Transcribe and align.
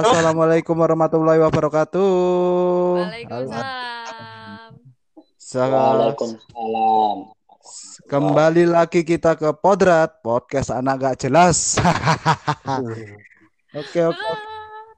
Assalamualaikum 0.00 0.72
warahmatullahi 0.72 1.36
wabarakatuh. 1.44 2.08
Waalaikumsalam. 3.04 4.70
Sa- 5.36 5.68
Waalaikumsalam. 5.68 7.16
Kembali 8.08 8.64
lagi 8.64 9.04
kita 9.04 9.36
ke 9.36 9.52
Podrat, 9.52 10.24
podcast 10.24 10.72
anak 10.72 10.96
gak 10.96 11.16
jelas. 11.28 11.76
Oke, 13.72 14.00
oke. 14.04 14.20
Ah, 14.20 14.36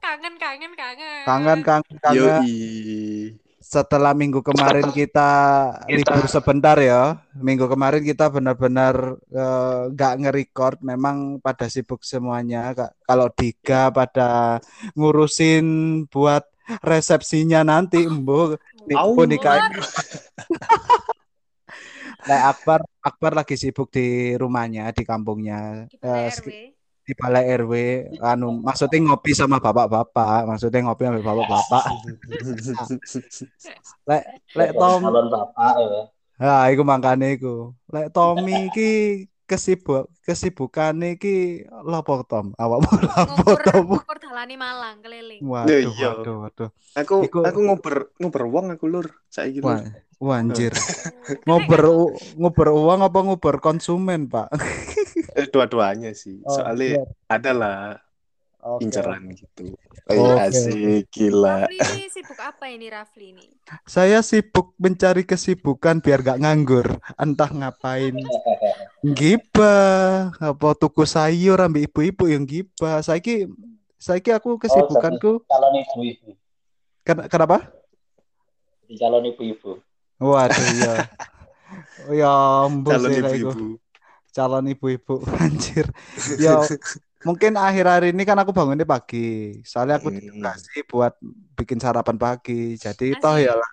Kangen, 0.03 0.35
kangen, 0.35 0.71
kangen. 0.75 1.23
Kangen, 1.23 1.59
kangen, 1.63 1.95
kangen. 1.99 2.43
Yoi. 2.43 3.39
Setelah 3.65 4.13
minggu 4.13 4.45
kemarin 4.45 4.93
kita 4.93 5.29
libur 5.89 6.29
sebentar 6.29 6.77
ya. 6.77 7.17
Minggu 7.33 7.65
kemarin 7.65 8.05
kita 8.05 8.29
benar-benar 8.29 9.17
eh, 9.33 9.81
nggak 9.89 10.13
nge-record. 10.21 10.77
Memang 10.85 11.41
pada 11.41 11.65
sibuk 11.65 12.05
semuanya. 12.05 12.77
Ka- 12.77 12.93
Kalau 13.01 13.25
Diga 13.33 13.89
pada 13.89 14.61
ngurusin 14.93 15.65
buat 16.13 16.45
resepsinya 16.85 17.65
nanti. 17.65 18.05
Embo 18.05 18.53
nikah. 19.25 19.65
Nah, 22.25 22.53
Akbar 22.53 22.81
Akbar 23.01 23.31
lagi 23.33 23.53
sibuk 23.57 23.89
di 23.89 24.33
rumahnya, 24.37 24.93
di 24.93 25.01
kampungnya. 25.05 25.89
RW. 26.01 26.74
Di 27.05 27.13
balai 27.13 27.45
RW 27.53 27.73
anu 28.17 28.49
maksudnya 28.59 28.97
ngopi 29.05 29.37
sama 29.37 29.61
bapak-bapak 29.61 30.49
maksudnya 30.49 30.81
ngopi 30.89 31.05
sama 31.05 31.21
bapak-bapak 31.21 31.83
lek 34.09 34.23
lek 34.57 34.69
Tom 34.73 34.99
Calon 35.05 35.27
bapak 35.29 35.73
ya. 35.77 36.01
ah 36.41 36.65
iku 36.73 36.81
makane 36.81 37.37
iku 37.37 37.77
lek 37.93 38.09
Tommy 38.09 38.73
iki 38.73 38.91
kesibuk 39.45 40.09
kesibukan 40.25 40.97
iki 41.13 41.61
lopo 41.85 42.25
Tom 42.25 42.57
awakmu 42.57 42.89
lopo 43.05 43.53
Tom 43.61 43.83
ngukur 43.93 44.17
dalane 44.17 44.57
Malang 44.57 44.97
keliling. 45.05 45.41
waduh 45.45 45.77
iya. 45.77 46.09
waduh 46.09 46.35
waduh 46.49 46.69
Aku 46.95 47.27
Iku- 47.27 47.43
aku 47.43 47.59
ngoper 47.59 48.07
ngoper 48.17 48.41
uang 48.47 48.65
aku 48.73 48.85
lur. 48.87 49.07
Saiki 49.27 49.59
wah 49.61 49.77
lur. 49.83 49.93
wah, 50.17 50.39
anjir 50.41 50.71
Keren 51.27 51.43
ngober 51.45 51.81
ngober 52.39 52.67
uang 52.71 52.99
apa 53.05 53.19
ngober 53.21 53.55
konsumen 53.61 54.25
Pak 54.25 54.47
Eh, 55.35 55.47
dua-duanya 55.51 56.15
sih. 56.15 56.39
Oh, 56.47 56.55
Soalnya 56.55 56.95
iya. 56.95 57.03
ada 57.27 57.51
lah 57.51 57.79
Oke. 58.63 58.87
inceran 58.87 59.35
gitu. 59.35 59.75
Oke. 60.07 60.15
Eh, 60.15 60.35
asik 60.47 61.11
gila. 61.11 61.67
Rafli 61.67 61.77
ini 61.77 62.03
sibuk 62.07 62.39
apa 62.39 62.65
ini 62.71 62.87
Rafli 62.87 63.25
ini? 63.35 63.45
Saya 63.83 64.23
sibuk 64.23 64.71
mencari 64.79 65.27
kesibukan 65.27 65.99
biar 65.99 66.23
gak 66.23 66.39
nganggur. 66.39 66.87
Entah 67.19 67.51
ngapain. 67.51 68.15
Gibah, 69.03 70.31
apa 70.39 70.67
tuku 70.79 71.03
sayur 71.03 71.59
ambil 71.59 71.83
ibu-ibu 71.83 72.31
yang 72.31 72.47
gibah. 72.47 73.03
Saiki 73.03 73.51
saiki 73.99 74.31
aku 74.31 74.55
kesibukanku 74.55 75.43
Calon 75.45 75.75
ibu-ibu. 75.75 76.31
Ken- 77.03 77.27
kenapa? 77.27 77.69
Calon 78.87 79.29
ibu-ibu. 79.29 79.83
Waduh 80.17 80.67
ya. 80.79 80.95
Ya 82.05 82.29
ampun 82.63 82.93
Calon 82.93 83.11
ibu-ibu. 83.13 83.83
Calon 84.35 84.67
ibu-ibu 84.67 85.23
anjir. 85.43 85.87
Ya 86.43 86.59
mungkin 87.25 87.55
akhir-akhir 87.57 88.11
ini 88.11 88.21
kan 88.21 88.35
aku 88.37 88.51
bangunnya 88.51 88.83
pagi. 88.85 89.57
Soalnya 89.63 89.97
aku 89.97 90.11
Hmm. 90.11 90.19
ditugasi 90.19 90.83
buat 90.85 91.15
bikin 91.55 91.79
sarapan 91.79 92.19
pagi. 92.19 92.75
Jadi 92.75 93.15
Asik. 93.15 93.23
toh 93.23 93.37
ya 93.39 93.55
lah. 93.55 93.69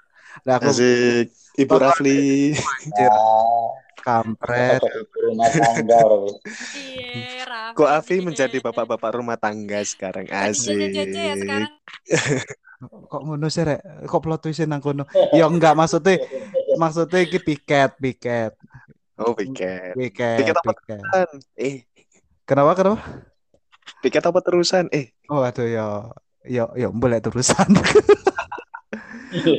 Lah 0.47 0.55
aku 0.57 0.71
Asik. 0.71 1.27
Ibu 1.59 1.75
Rafli. 1.77 2.55
anjir 2.57 3.13
kampret. 4.03 4.81
Iya, 6.73 7.43
Rafli. 7.45 7.77
Kok 7.77 7.91
Afi 7.91 8.17
menjadi 8.19 8.57
bapak-bapak 8.59 9.11
rumah 9.15 9.37
tangga 9.37 9.83
sekarang? 9.83 10.27
Asik. 10.29 10.79
ya 10.95 11.35
sekarang. 11.37 11.73
kok 12.83 13.23
ngono 13.23 13.47
sih 13.47 13.63
rek 13.63 13.79
kok 14.11 14.19
plot 14.19 14.42
twist 14.42 14.67
nang 14.67 14.83
kono 14.83 15.07
ya 15.31 15.47
enggak 15.47 15.79
maksudnya 15.79 16.19
maksudnya 16.75 17.23
iki 17.23 17.39
piket 17.39 17.95
piket 17.95 18.59
Oh, 19.20 19.36
piket. 19.36 19.92
piket 19.92 20.36
Piket 20.40 20.56
apa 20.56 20.73
piket 20.73 20.98
Terusan. 21.05 21.28
Eh, 21.61 21.77
kenapa 22.48 22.73
kenapa? 22.73 23.00
Piket 24.00 24.24
apa 24.24 24.39
terusan? 24.40 24.84
Eh, 24.90 25.12
oh 25.28 25.45
aduh 25.45 25.68
ya 25.68 25.86
ya 26.46 26.64
ya 26.74 26.89
boleh 26.90 27.20
terusan. 27.20 27.68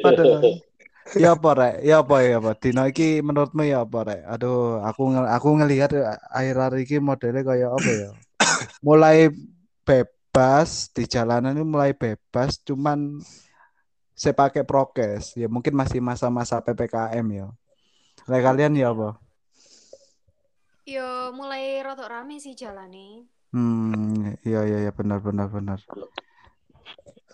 Aduh. 0.04 0.42
Ya 1.20 1.38
apa 1.38 1.50
rek? 1.54 1.76
Ya 1.86 2.02
apa 2.02 2.16
ya 2.26 2.42
apa? 2.42 2.52
Dino 2.58 2.84
iki 2.90 3.22
menurutmu 3.22 3.62
ya 3.68 3.86
apa 3.86 4.00
rek? 4.08 4.22
Aduh 4.26 4.82
aku 4.82 5.14
ngel- 5.14 5.30
aku 5.30 5.48
ngelihat 5.62 5.94
akhir-akhir 6.34 6.74
iki 6.82 6.98
modelnya 6.98 7.46
kayak 7.46 7.70
apa 7.70 7.92
ya 7.94 8.10
mulai 8.82 9.30
bebas 9.84 10.90
di 10.96 11.04
jalanan 11.06 11.54
ini 11.54 11.64
mulai 11.68 11.92
bebas 11.94 12.58
cuman 12.64 13.22
saya 14.18 14.34
pakai 14.34 14.64
prokes. 14.66 15.38
Ya 15.38 15.46
mungkin 15.52 15.76
masih 15.78 16.00
masa-masa 16.02 16.58
PPKM 16.64 17.26
ya 17.30 17.48
Lah 18.30 18.40
kalian 18.40 18.74
ya 18.80 18.96
apa 18.96 19.20
Yo 20.84 21.32
mulai 21.32 21.80
rotok 21.80 22.12
rame 22.12 22.36
sih 22.44 22.52
jalane. 22.60 23.24
Hmm, 23.56 24.36
iya 24.44 24.60
iya 24.68 24.78
iya 24.84 24.92
benar 24.92 25.24
benar 25.24 25.48
benar. 25.48 25.80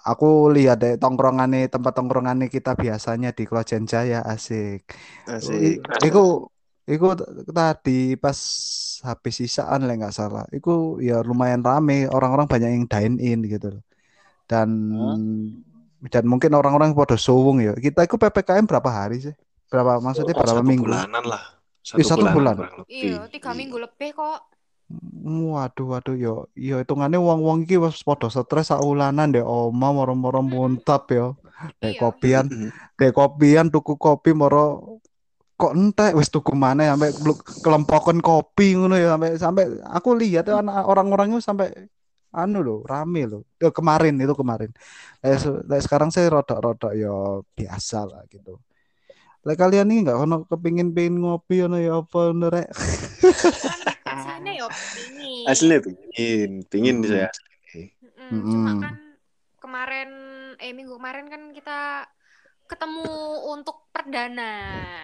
Aku 0.06 0.54
lihat 0.54 0.80
deh 0.80 0.96
tongkrongannya 1.02 1.68
tempat 1.68 1.92
tongkrongannya 1.98 2.48
kita 2.48 2.78
biasanya 2.78 3.34
di 3.36 3.44
Klojen 3.50 3.84
Jaya 3.90 4.22
asik. 4.22 4.86
asik. 5.28 5.82
Iku 6.06 6.48
iku 6.88 7.08
tadi 7.52 8.16
pas 8.16 8.40
habis 9.04 9.34
sisaan 9.42 9.90
lah 9.90 9.96
nggak 9.98 10.16
salah. 10.16 10.46
Iku 10.54 11.02
ya 11.04 11.26
lumayan 11.26 11.66
rame 11.66 12.06
orang-orang 12.08 12.48
banyak 12.48 12.70
yang 12.70 12.86
dine 12.86 13.18
in 13.20 13.40
gitu 13.50 13.68
loh. 13.76 13.84
Dan 14.46 14.70
dan 16.14 16.24
mungkin 16.26 16.56
orang-orang 16.56 16.96
pada 16.96 17.20
suwung 17.20 17.60
ya. 17.60 17.76
Kita 17.76 18.08
itu 18.08 18.16
PPKM 18.16 18.66
berapa 18.66 18.90
hari 18.90 19.20
sih? 19.20 19.36
Berapa 19.68 20.00
maksudnya 20.00 20.34
berapa 20.38 20.64
minggu? 20.64 20.88
bulanan 20.88 21.26
lah. 21.28 21.59
Eh, 21.98 22.06
satu 22.06 22.26
bulan. 22.30 22.56
lebih. 22.60 22.86
Iya, 22.90 23.18
tiga 23.34 23.52
minggu 23.58 23.78
lebih 23.82 24.14
kok. 24.14 24.40
Waduh, 24.90 25.86
waduh, 25.94 26.16
yo, 26.18 26.34
yo 26.58 26.82
hitungannya 26.82 27.22
wong-wong 27.22 27.70
iki 27.70 27.78
wis 27.78 28.02
padha 28.02 28.26
stres 28.34 28.74
sak 28.74 28.82
ulanan 28.82 29.30
deh, 29.30 29.46
oma 29.46 29.94
moro-moro 29.94 30.42
muntap 30.42 31.14
yo. 31.14 31.38
Dek 31.78 31.94
Iya. 31.94 32.02
kopian, 32.02 32.46
dek 32.98 33.14
kopian 33.14 33.70
tuku 33.70 33.94
kopi 34.02 34.34
moro 34.34 34.98
kok 35.60 35.76
entek 35.76 36.16
wis 36.18 36.32
tuku 36.34 36.56
maneh 36.56 36.88
sampai 36.90 37.12
kelempokan 37.62 38.18
kopi 38.24 38.80
ngono 38.80 38.96
ya 38.96 39.14
sampai 39.14 39.30
sampai 39.36 39.64
aku 39.86 40.10
lihat 40.16 40.48
ya 40.50 40.64
anak 40.64 40.88
orang-orangnya 40.88 41.38
sampai 41.44 41.70
anu 42.34 42.62
loh, 42.66 42.80
rame 42.86 43.30
loh. 43.30 43.42
Eh, 43.62 43.74
kemarin 43.74 44.18
itu 44.18 44.34
kemarin. 44.34 44.70
Eh, 45.22 45.38
eh, 45.38 45.82
sekarang 45.86 46.10
saya 46.10 46.30
rodok-rodok 46.34 46.94
yo 46.98 47.44
biasa 47.58 48.10
lah 48.10 48.22
gitu. 48.32 48.58
Lah 49.48 49.56
kalian 49.56 49.88
ini 49.88 50.04
nggak 50.04 50.20
ono 50.20 50.36
kepingin 50.52 50.92
pengen 50.92 51.24
ngopi 51.24 51.64
ono 51.64 51.78
ya 51.80 52.04
apa 52.04 52.20
ngono 52.30 52.48
rek? 52.52 52.68
Sini 54.20 54.52
yo 54.60 54.68
ini. 55.08 55.48
Asli 55.48 55.76
pingin, 55.80 56.52
pingin 56.68 56.98
Hmm. 57.00 57.08
saya. 57.08 57.30
Mm-mm, 58.04 58.44
Cuma 58.52 58.72
Mm-mm. 58.76 58.80
kan 58.84 58.96
kemarin 59.64 60.10
eh 60.60 60.72
minggu 60.76 60.94
kemarin 61.00 61.28
kan 61.32 61.42
kita 61.56 62.04
ketemu 62.70 63.10
untuk 63.50 63.90
perdana. 63.90 64.54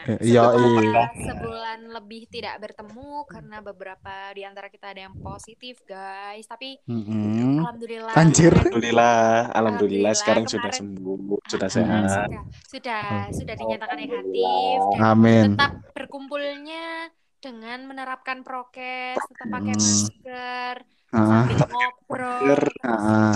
Eh, 0.06 0.22
iya, 0.22 0.46
Setelah 0.54 1.10
iya. 1.10 1.26
sebulan 1.26 1.80
lebih 1.90 2.30
tidak 2.30 2.62
bertemu 2.62 3.26
karena 3.26 3.58
beberapa 3.60 4.14
di 4.32 4.46
antara 4.46 4.70
kita 4.70 4.94
ada 4.94 5.10
yang 5.10 5.18
positif, 5.18 5.82
guys. 5.84 6.46
Tapi 6.46 6.78
Mm-mm. 6.86 7.66
alhamdulillah 7.66 8.14
Anjir. 8.14 8.54
Alhamdulillah, 8.54 9.50
alhamdulillah 9.50 9.58
Alhamdulillah, 9.58 10.14
sekarang 10.14 10.46
sudah 10.46 10.72
sembuh, 10.72 11.42
sudah 11.46 11.68
Ah, 11.68 11.74
sehat. 11.74 12.28
sudah 12.30 12.44
sudah 12.70 13.04
sudah 13.34 13.54
dinyatakan 13.58 13.98
negatif 13.98 14.78
dan 14.94 15.02
Amin. 15.02 15.44
tetap 15.58 15.72
berkumpulnya 15.92 17.10
dengan 17.42 17.80
menerapkan 17.86 18.42
prokes, 18.42 19.18
tetap 19.18 19.48
pakai 19.50 19.74
Hmm. 19.74 19.82
masker, 19.82 20.76
Ah, 21.10 21.46
sambil 21.48 21.58
ngobrol, 21.70 22.42
terus, 22.42 22.74
ah, 22.84 23.34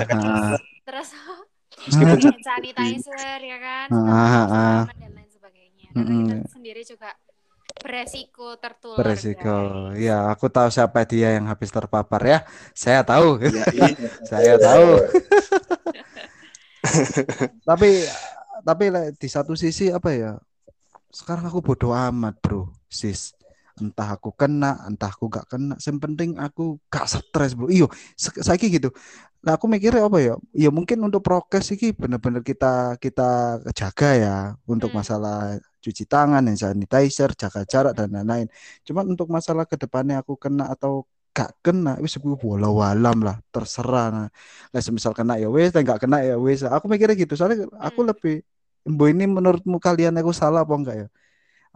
terus 0.86 1.10
Meskipun 1.88 2.18
hand 2.20 2.42
sanitizer 2.42 3.40
ya 3.40 3.58
kan, 3.58 3.88
Ah, 3.90 4.04
ah, 4.04 4.46
ah. 4.48 4.82
dan 4.92 5.12
lain 5.14 5.30
sebagainya. 5.30 5.86
Karena 5.92 6.04
Mm-mm. 6.04 6.26
kita 6.28 6.50
sendiri 6.52 6.82
juga 6.84 7.10
beresiko 7.80 8.48
tertular. 8.60 9.00
beresiko. 9.00 9.58
guys. 9.94 10.02
Ya, 10.02 10.18
aku 10.28 10.46
tahu 10.50 10.68
siapa 10.68 11.08
dia 11.08 11.40
yang 11.40 11.48
habis 11.48 11.70
terpapar 11.70 12.22
ya. 12.22 12.40
Saya 12.74 13.02
tahu. 13.02 13.40
ya, 13.40 13.64
ih, 13.72 13.94
Saya 14.30 14.54
tahu. 14.58 14.90
Tapi 17.68 17.90
tapi 18.60 18.86
di 19.16 19.28
satu 19.28 19.56
sisi 19.56 19.88
apa 19.88 20.12
ya? 20.12 20.32
Sekarang 21.10 21.48
aku 21.48 21.64
bodoh 21.64 21.96
amat, 21.96 22.38
Bro. 22.44 22.70
Sis. 22.86 23.34
Entah 23.80 24.20
aku 24.20 24.36
kena, 24.36 24.84
entah 24.86 25.08
aku 25.08 25.32
gak 25.32 25.48
kena. 25.48 25.80
Yang 25.80 25.98
penting 26.04 26.30
aku 26.36 26.78
gak 26.92 27.08
stres, 27.08 27.56
Bro. 27.56 27.72
Iyo, 27.72 27.88
saiki 28.20 28.68
gitu. 28.70 28.92
Nah, 29.46 29.52
aku 29.58 29.66
mikirnya 29.74 30.02
apa 30.10 30.20
ya? 30.28 30.34
Ya 30.64 30.68
mungkin 30.78 30.98
untuk 31.08 31.22
prokes 31.26 31.66
iki 31.76 31.88
bener-bener 32.02 32.42
kita 32.50 32.66
kita 33.04 33.24
jaga 33.80 34.08
ya 34.24 34.30
untuk 34.72 34.90
Hmm. 34.90 35.00
masalah 35.00 35.36
cuci 35.84 36.04
tangan, 36.12 36.42
hand 36.48 36.60
sanitizer, 36.64 37.30
jaga 37.42 37.62
jarak 37.72 37.94
dan 37.98 38.08
lain-lain. 38.16 38.48
Cuman 38.88 39.06
untuk 39.16 39.28
masalah 39.36 39.64
ke 39.72 39.76
depannya 39.84 40.16
aku 40.22 40.34
kena 40.44 40.64
atau 40.74 40.92
gak 41.38 41.50
kena 41.64 41.90
wis 42.04 42.14
iku 42.20 42.36
walau 42.52 42.72
walam 42.84 43.18
lah 43.28 43.36
terserah 43.54 44.06
nah. 44.16 44.28
Lah 44.74 44.82
semisal 44.86 45.14
kena 45.20 45.34
ya 45.42 45.48
wis, 45.56 45.70
lah 45.76 45.82
gak 45.90 46.00
kena 46.04 46.18
ya 46.30 46.36
wis. 46.46 46.60
Aku 46.76 46.86
mikirnya 46.92 47.16
gitu. 47.24 47.34
Soalnya 47.40 47.58
aku 47.88 48.00
Hmm. 48.00 48.10
lebih 48.10 48.34
Mbok 48.90 49.08
ini 49.14 49.24
menurutmu 49.38 49.78
kalian 49.88 50.14
aku 50.20 50.32
salah 50.42 50.60
apa 50.66 50.74
enggak 50.80 50.96
ya? 51.02 51.08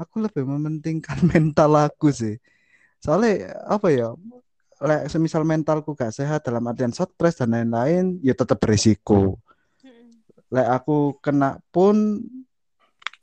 Aku 0.01 0.15
lebih 0.25 0.43
mementingkan 0.53 1.17
mental 1.33 1.71
aku 1.85 2.07
sih. 2.21 2.33
Soalnya 3.03 3.31
apa 3.75 3.87
ya? 3.97 4.05
Lek 4.83 5.07
semisal 5.07 5.47
mentalku 5.47 5.95
gak 5.95 6.11
sehat 6.11 6.43
dalam 6.43 6.67
artian 6.67 6.91
stres 6.91 7.39
dan 7.39 7.55
lain-lain, 7.55 8.19
ya 8.19 8.35
tetap 8.35 8.59
berisiko. 8.59 9.39
Mm-mm. 9.79 10.07
Lek 10.51 10.67
aku 10.67 11.15
kena 11.23 11.63
pun 11.71 12.19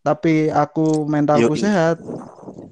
tapi 0.01 0.49
aku 0.49 1.05
mentalku 1.05 1.53
Yoi. 1.53 1.61
sehat, 1.61 2.01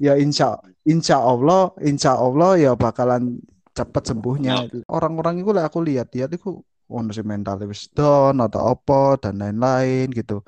ya 0.00 0.16
insya 0.16 0.56
insya 0.88 1.20
Allah, 1.20 1.68
insya 1.84 2.16
Allah 2.16 2.56
ya 2.56 2.72
bakalan 2.72 3.36
cepat 3.76 4.08
sembuhnya. 4.08 4.72
Orang-orang 4.88 5.44
itu 5.44 5.52
lek 5.52 5.68
aku 5.68 5.84
lihat-lihat 5.84 6.32
itu 6.32 6.64
ono 6.88 7.12
sing 7.12 7.28
mental 7.28 7.60
wis 7.68 7.92
down 7.92 8.40
atau 8.40 8.72
apa 8.72 9.20
dan 9.20 9.36
lain-lain 9.36 10.08
gitu. 10.16 10.40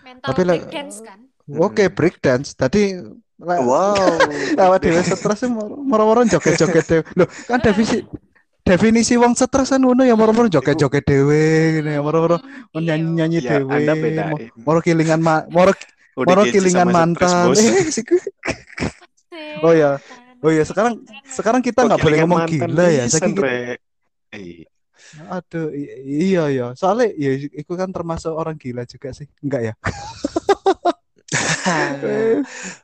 Mental 0.00 0.32
Tapi 0.32 0.40
like- 0.48 0.64
breakdance 0.72 1.04
kan? 1.04 1.20
Oke, 1.60 1.92
Hmm. 1.92 1.92
break 1.92 2.24
dance. 2.24 2.56
Tadi 2.56 2.96
Wow. 3.38 4.22
awak 4.62 4.78
dhewe 4.86 5.02
stres 5.02 5.42
moro-moro 5.50 6.22
joget-joget 6.22 6.84
dhewe. 6.86 7.02
Loh, 7.18 7.26
kan 7.50 7.58
definisi 7.58 8.06
definisi 8.64 9.14
wong 9.18 9.34
stres 9.34 9.74
kan 9.74 9.82
ngono 9.82 10.06
ya 10.06 10.14
moro-moro 10.14 10.46
joget-joget 10.46 11.02
dhewe 11.02 11.42
ngene 11.78 11.98
ya 11.98 12.00
moro-moro 12.00 12.38
iya. 12.38 12.94
nyanyi-nyanyi 12.94 13.38
Ya, 13.42 13.58
dhewe. 13.58 14.14
Moro 14.62 14.78
kilingan 14.78 15.20
ma 15.20 15.42
moro 15.50 15.74
moro 16.14 16.42
kilingan 16.46 16.88
mantan. 16.88 17.54
Oh 19.62 19.74
ya. 19.74 19.98
Oh 20.44 20.52
ya, 20.52 20.62
sekarang 20.62 21.02
sekarang 21.26 21.58
kita 21.58 21.82
nggak 21.82 21.98
boleh 21.98 22.16
ngomong 22.22 22.46
gila 22.46 22.86
ya. 22.86 23.04
Saking? 23.10 23.34
Eh, 24.30 24.62
Aduh, 25.30 25.70
iya 26.06 26.50
ya. 26.50 26.66
Soalnya 26.78 27.10
ya 27.14 27.34
itu 27.34 27.72
kan 27.74 27.90
termasuk 27.90 28.30
orang 28.34 28.54
gila 28.54 28.86
juga 28.86 29.10
sih. 29.10 29.26
Enggak 29.42 29.62
ya? 29.62 29.74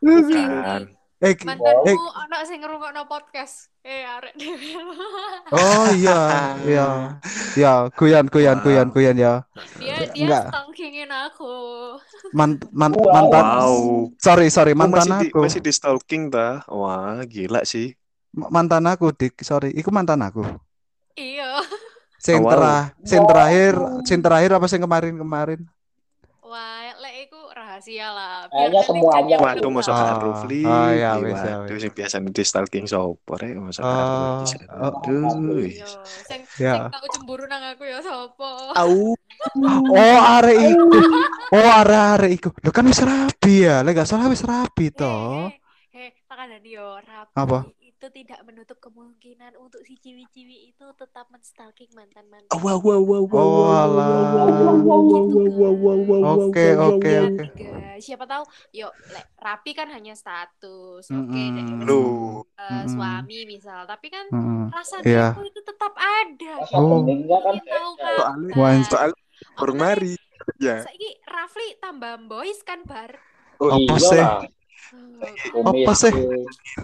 Bukan. 0.01 0.83
eh, 1.21 1.35
ki- 1.37 1.45
eh, 1.45 1.53
Mantanmu 1.53 2.07
anak 2.17 2.41
sing 2.49 2.59
ngrungokno 2.61 3.05
podcast. 3.05 3.69
Eh 3.81 4.05
arek 4.05 4.37
oh 5.53 5.89
iya, 5.93 6.21
iya. 6.65 6.89
Ya, 7.53 7.73
kuyan 7.93 8.29
kuyan 8.29 8.61
kuyan 8.61 8.89
kuyan 8.89 9.17
ya. 9.17 9.45
Dia 9.77 10.05
dia 10.05 10.17
Enggak. 10.17 10.45
stalkingin 10.49 11.09
aku. 11.09 11.53
Man, 12.33 12.61
man- 12.71 12.93
Wow. 12.93 13.09
mantan 13.11 13.45
Wow. 13.45 13.77
sorry 14.17 14.49
sorry 14.49 14.73
Oh, 14.73 14.79
mantan 14.79 15.09
masih 15.09 15.17
di, 15.17 15.29
aku 15.29 15.39
masih 15.41 15.61
di 15.61 15.73
stalking 15.73 16.29
ta? 16.29 16.61
Wah, 16.69 17.21
gila 17.25 17.65
sih. 17.65 17.97
Ma- 18.31 18.53
mantan 18.53 18.85
aku 18.87 19.11
dik 19.11 19.41
sorry 19.41 19.75
iku 19.75 19.91
mantan 19.91 20.23
aku 20.23 20.45
Iya. 21.17 21.59
sing 22.17 22.39
Oh, 22.39 22.47
wow. 22.47 22.53
terah 22.55 22.83
sing 23.03 23.21
terakhir 23.27 23.75
sing 24.07 24.19
terakhir 24.21 24.51
apa 24.55 24.67
sing 24.71 24.79
kemarin 24.79 25.19
kemarin 25.19 25.61
Wah, 26.41 26.80
rahasia 27.81 27.97
ya, 27.97 28.09
lah. 28.13 28.35
Kayaknya 28.53 28.81
semuanya. 28.85 29.37
Waduh, 29.41 29.71
masa 29.73 29.91
ah, 29.97 30.21
Rufli. 30.21 30.63
Ah, 30.69 30.93
ya, 30.93 31.11
wis 31.17 31.41
ya. 31.41 31.55
Itu 31.65 31.81
sing 31.81 31.93
biasa 31.97 32.15
di 32.21 32.45
stalking 32.45 32.87
sopor 32.87 33.41
ya, 33.41 33.57
masa 33.57 33.81
ah, 33.81 34.45
oh, 34.77 34.93
Aduh. 34.93 35.65
Sing 36.29 36.41
ya. 36.61 36.93
aku 36.93 37.07
cemburu 37.09 37.49
nang 37.49 37.65
aku 37.73 37.89
ya 37.89 38.05
sopo. 38.05 38.77
Au. 38.77 39.17
Oh, 39.89 40.19
arek 40.21 40.57
iku. 40.77 41.01
Oh, 41.57 41.71
arek-arek 41.81 42.31
iku. 42.37 42.49
Lho 42.61 42.71
kan 42.71 42.85
bisa 42.85 43.09
rapi 43.09 43.65
ya. 43.65 43.81
Lek 43.81 43.97
gak 43.97 44.09
salah 44.09 44.29
bisa 44.29 44.45
rapi 44.45 44.93
toh. 44.93 45.49
Heh, 45.91 46.13
hey, 46.13 46.49
hey, 46.53 46.61
yo 46.69 47.01
rapi. 47.01 47.33
Apa? 47.33 47.65
itu 48.01 48.25
tidak 48.25 48.41
menutup 48.49 48.81
kemungkinan 48.81 49.61
untuk 49.61 49.85
si 49.85 50.01
ciwi-ciwi 50.01 50.73
itu 50.73 50.87
tetap 50.97 51.29
menstalking 51.29 51.93
mantan 51.93 52.25
mantan. 52.33 52.49
Wow 52.57 52.81
wow 52.81 52.97
wow 52.97 53.29
wow 53.29 53.29
wow 53.29 53.89
wow 53.93 54.73
wow 54.73 54.77
wow 54.81 55.03
wow 55.05 55.45
wow 55.53 55.75
wow 55.77 56.01
wow 56.09 56.49
Oke 56.49 56.81
oke 56.81 57.13
oke. 57.29 57.45
Siapa 58.01 58.25
tahu, 58.25 58.49
yuk 58.73 58.89
le, 59.13 59.21
rapi 59.37 59.77
kan 59.77 59.93
hanya 59.93 60.17
status, 60.17 61.13
oke 61.13 61.29
okay, 61.29 61.47
mm 61.53 61.85
-hmm. 61.85 62.41
uh, 62.57 62.85
suami 62.89 63.45
misal, 63.45 63.85
tapi 63.85 64.09
kan 64.09 64.25
mm 64.33 64.41
-hmm. 64.41 64.65
rasa 64.73 65.05
yeah. 65.05 65.37
itu, 65.37 65.53
wow 65.53 65.61
tetap 65.61 65.93
ada. 66.01 66.55
Oh. 66.73 67.05
Kan 67.05 67.61
tahu 67.69 67.91
kan. 68.01 68.17
Soalnya, 68.57 68.81
soalnya 68.89 69.21
wow 69.61 69.77
wow 69.77 70.17
Ya. 70.57 70.81
Saiki 70.89 71.21
Rafli 71.29 71.77
tambah 71.85 72.17
boys 72.25 72.65
kan 72.65 72.81
bar. 72.89 73.21
Oh, 73.61 73.77
iya, 73.77 74.49
lah. 75.21 75.33
Oh, 75.57 75.71
Apa 75.71 75.93
sih? 75.97 76.13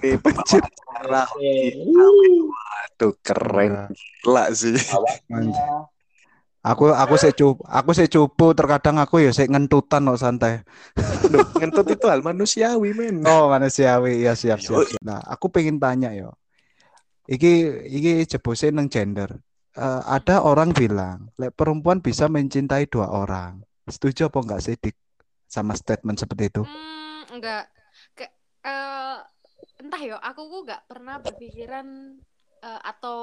Ini 0.04 0.19
pencet 0.20 0.64
merah. 0.93 1.28
Aduh, 2.87 3.12
keren. 3.25 3.90
Gila 4.22 4.44
sih. 4.52 4.76
awalnya 4.90 5.87
aku 6.66 6.90
aku 6.90 7.14
sih 7.14 7.31
cupu 7.31 7.62
aku 7.62 7.90
sih 7.94 8.10
cupu 8.10 8.50
terkadang 8.58 8.98
aku 8.98 9.22
ya 9.22 9.31
sih 9.31 9.46
ngentutan 9.46 10.02
kok 10.02 10.19
santai 10.19 10.66
Duh, 11.26 11.46
ngentut 11.62 11.87
itu 11.94 12.06
hal 12.10 12.22
manusiawi, 12.22 12.90
men. 12.94 13.22
Oh 13.22 13.46
manusiawi 13.50 14.22
ya 14.26 14.34
siap 14.34 14.62
siap. 14.62 14.82
Siap. 14.82 15.02
Nah 15.02 15.22
aku 15.26 15.50
pengen 15.50 15.78
tanya 15.78 16.14
yo. 16.14 16.34
Iki 17.26 17.82
iki 17.90 18.12
jebose 18.26 18.70
nang 18.70 18.87
gender. 18.87 19.42
Eh, 19.76 20.02
ada 20.06 20.40
orang 20.40 20.72
bilang, 20.72 21.28
lek 21.37 21.52
perempuan 21.52 21.99
bisa 22.00 22.31
mencintai 22.31 22.87
dua 22.87 23.10
orang. 23.10 23.60
Setuju 23.90 24.31
apa 24.31 24.38
enggak 24.40 24.60
sih 24.62 24.75
Dik 24.78 24.96
sama 25.50 25.75
statement 25.75 26.16
seperti 26.16 26.49
itu? 26.49 26.62
Hmm, 26.62 27.22
enggak. 27.34 27.66
Eh, 28.66 29.16
entah 29.78 30.02
ya, 30.02 30.18
aku 30.18 30.42
kok 30.50 30.62
nggak 30.66 30.84
pernah 30.90 31.22
berpikiran 31.22 31.86
eh, 32.58 32.80
atau 32.82 33.20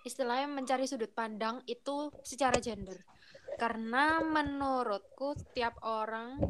istilahnya 0.00 0.48
mencari 0.48 0.88
sudut 0.88 1.12
pandang 1.12 1.60
itu 1.68 2.08
secara 2.24 2.56
gender. 2.56 2.96
Karena 3.60 4.24
menurutku 4.24 5.36
setiap 5.36 5.76
orang 5.84 6.40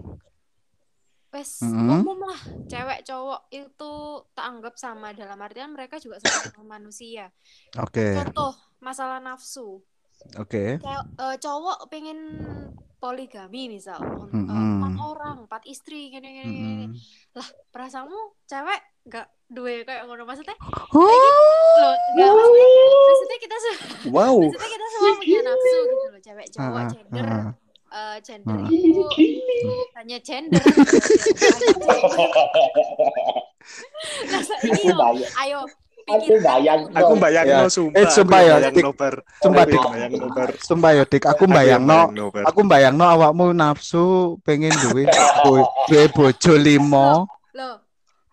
wes 1.31 1.63
Mhm. 1.63 1.91
umum 2.03 2.19
lah, 2.23 2.39
cewek 2.67 3.03
cowok 3.03 3.41
itu 3.51 3.93
tak 4.35 4.47
anggap 4.47 4.75
sama 4.75 5.11
dalam 5.11 5.39
artian 5.39 5.71
mereka 5.71 5.99
juga 5.99 6.19
sama 6.23 6.63
manusia. 6.79 7.31
Oke, 7.79 8.15
Contoh 8.15 8.55
masalah 8.79 9.19
nafsu. 9.19 9.83
oke. 10.39 10.79
Kayak 10.79 11.05
eh, 11.19 11.37
cowok 11.39 11.87
pengen 11.87 12.19
poligami 13.01 13.73
misal, 13.73 13.99
Mm-mm. 14.29 14.47
empat 14.47 14.80
orang, 15.11 15.37
empat 15.45 15.63
istri, 15.65 16.09
gini 16.09 16.29
gini 16.37 16.49
gini. 16.49 16.87
Mm-mm. 16.87 17.43
Perasaanmu 17.69 18.21
cewek 18.45 18.81
gak 19.07 19.27
duwe 19.47 19.83
kayak 19.83 20.05
ngono 20.05 20.23
maksudnya? 20.23 20.55
Oh. 20.93 21.03
Loh, 21.03 21.95
gak 22.15 22.31
maksudnya, 22.31 22.67
maksudnya 23.03 23.39
kita 23.39 23.57
se- 23.59 23.81
Wow. 24.09 24.35
maksudnya 24.39 24.69
kita 24.69 24.87
semua 24.89 25.13
punya 25.17 25.41
nafsu 25.43 25.79
gitu 25.81 26.07
loh, 26.09 26.21
cewek 26.21 26.47
cowok 26.49 26.71
Ah, 26.71 26.79
ah, 26.79 26.89
gender. 26.89 27.27
ah. 27.27 27.51
eh, 27.91 28.17
gender 28.23 28.57
Ah. 28.57 28.69
itu 28.71 29.03
hanya 29.95 30.19
gender. 30.21 30.63
Nah, 34.31 34.41
Aku 34.41 34.83
yo, 34.89 34.97
ayo 35.39 35.61
aku 36.11 36.35
bayang 36.43 36.81
aku. 36.91 37.13
Bayang 37.21 37.47
no 37.47 37.67
sumpah. 37.71 37.99
Eh 37.99 38.07
sumpah 38.11 38.41
yo 38.43 38.55
dik. 38.71 38.85
sumpah 39.43 39.65
dik. 39.67 39.83
sumpah 40.61 40.91
yo 40.97 41.05
dik. 41.07 41.23
Aku 41.31 41.45
bayang 41.47 41.83
no. 41.87 42.11
aku 42.47 42.61
bayang 42.67 42.95
no 42.99 43.05
awakmu 43.07 43.55
nafsu 43.55 44.37
pengen 44.43 44.75
duit, 44.91 45.11
duwe 45.87 46.05
bojo 46.11 46.55
limo 46.59 47.27
lho 47.55 47.71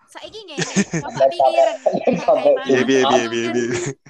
saiki 0.07 0.39
ngene. 0.47 0.73
Apa 1.03 1.23
pikiran. 1.29 1.77
Piye 2.65 2.81
piye 2.85 3.03
piye 3.29 3.65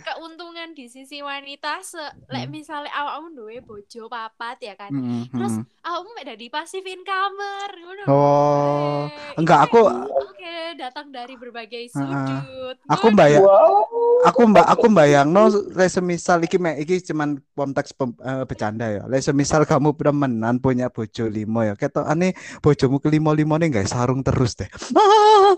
keuntungan, 0.08 0.72
di 0.72 0.88
sisi 0.88 1.20
wanita 1.20 1.80
se 1.82 2.00
lek 2.28 2.46
Hmm. 2.46 2.54
misalnya 2.54 2.92
awakmu 2.92 3.28
duwe 3.34 3.60
bojo 3.60 4.08
papat 4.08 4.58
ya 4.62 4.74
kan. 4.74 4.90
Mm-mm, 4.90 5.28
Terus 5.30 5.60
mm-mm. 5.60 5.84
awakmu 5.84 6.10
mek 6.14 6.26
dadi 6.28 6.48
pasif 6.48 6.82
incomer 6.82 7.70
ngono. 7.76 8.04
Oh, 8.08 9.06
Eh, 9.08 9.36
enggak, 9.36 9.60
aku- 9.66 9.92
Oke, 10.28 10.56
datang 10.76 11.10
dari 11.10 11.36
berbagai 11.36 11.90
sudut. 11.90 12.78
Aku 12.88 13.08
Good. 13.10 13.18
bayang 13.18 13.44
Wow. 13.44 14.24
aku 14.24 14.42
mbak 14.46 14.66
aku 14.66 14.86
bayangno 14.90 15.44
lek 15.72 15.90
semisal 15.90 16.40
iki 16.40 16.58
mek 16.58 16.80
iki 16.80 17.04
cuman 17.04 17.38
konteks 17.52 17.92
pem- 17.92 18.18
eh, 18.20 18.44
bercanda 18.44 18.88
ya. 18.88 19.04
Lek 19.06 19.22
semisal 19.22 19.64
kamu 19.64 19.92
temenan 19.94 20.58
punya 20.58 20.88
bojo 20.88 21.28
limo 21.28 21.62
ya. 21.62 21.74
Ketokane 21.74 22.32
bojomu 22.60 22.98
kelimo-limone 22.98 23.68
guys 23.68 23.92
sarung 23.92 24.22
terus 24.22 24.56
deh. 24.56 24.70
Ah! 24.98 25.54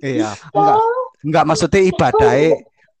Iya, 0.00 0.32
enggak 0.50 0.78
enggak 1.20 1.44
maksudnya 1.44 1.80
ibadahe 1.84 2.50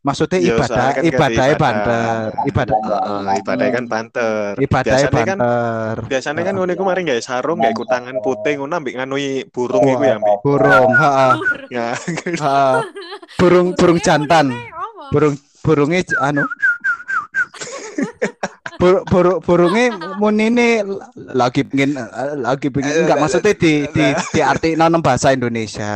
maksudnya 0.00 0.40
Iya, 0.40 0.56
ibadah 0.56 0.86
kan 0.96 1.02
ibadahe 1.04 1.52
kata 1.52 1.60
banter, 1.60 2.28
ibadah 2.48 2.74
Heeh, 2.80 3.20
ibadahnya 3.44 3.68
kan 3.76 3.84
banter. 3.84 4.50
ibadahe 4.56 4.88
Biasanya 4.96 5.24
kan 5.28 5.38
banter. 5.38 5.96
biasanya 6.08 6.40
kan 6.40 6.54
ngono 6.56 6.70
iku 6.72 6.84
mari 6.88 7.00
gawe 7.04 7.20
sarung, 7.20 7.58
gawe 7.60 7.74
kutangan 7.76 8.16
putih 8.24 8.52
ngono 8.56 8.80
ambek 8.80 8.96
nganui 8.96 9.44
burung 9.52 9.84
iku 9.84 10.02
ya 10.08 10.16
ambek. 10.16 10.36
Burung, 10.40 10.90
heeh. 10.96 11.32
Ya. 11.68 11.88
heeh. 12.16 12.76
Burung 13.36 13.76
burung 13.76 13.98
jantan. 14.00 14.56
Burung 15.12 15.36
burungnya 15.60 16.00
anu 16.24 16.48
Bur, 18.80 19.04
bur, 19.04 19.44
burungnya 19.44 19.92
munine 20.16 20.80
lagi 21.12 21.68
pengen 21.68 22.00
lagi 22.40 22.72
pengen 22.72 23.04
enggak 23.04 23.20
maksudnya 23.20 23.52
di 23.52 23.84
di 23.92 24.04
di 24.32 24.40
arti 24.40 24.72
bahasa 25.04 25.36
Indonesia. 25.36 25.92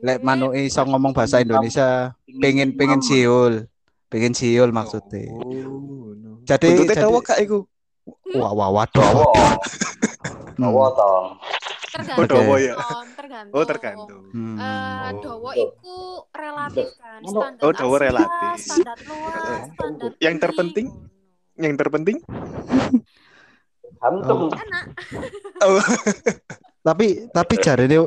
Lek 0.00 0.18
manuk 0.20 0.56
iso 0.56 0.80
ngomong 0.80 1.12
bahasa 1.12 1.38
Indonesia, 1.38 2.16
pengen 2.40 2.72
pengen 2.72 3.00
siul. 3.00 3.68
Pengen 4.08 4.32
siul 4.32 4.72
maksudnya. 4.72 5.28
Oh, 5.30 6.16
no. 6.16 6.42
Jadi 6.42 6.66
Buntutnya 6.72 6.96
jadi 6.96 7.04
dawa 7.04 7.20
kak 7.20 7.38
iku. 7.40 7.58
wah 8.34 8.50
wah 8.50 8.70
waduh. 8.72 8.98
Dawa. 8.98 9.24
Hmm. 9.30 10.58
Dawa 10.58 10.86
tong. 10.92 11.26
Tergantung. 11.90 12.18
Oh, 12.18 12.26
dawa 12.26 12.54
ya. 12.58 12.74
Tergantung. 13.14 13.54
Oh, 13.54 13.64
tergantung. 13.64 14.22
Hmm. 14.32 14.56
Eh, 14.56 15.08
Oh. 15.10 15.20
dawa 15.20 15.50
iku 15.54 15.96
relatif 16.30 16.86
kan. 16.96 17.20
Oh, 17.20 17.30
Standar 17.30 17.62
oh, 17.62 17.72
dawa 17.72 17.94
Asia, 17.94 18.04
relatif. 18.06 18.56
Standar 18.58 18.98
luas, 19.04 19.60
standar 19.68 20.10
Yang 20.16 20.34
tinggi. 20.34 20.42
terpenting? 20.42 20.86
Yang 21.54 21.74
terpenting 21.76 22.18
Hantem. 24.00 24.38
Enak. 24.48 24.84
Tapi 26.88 27.06
tapi 27.28 27.54
jarine 27.60 27.98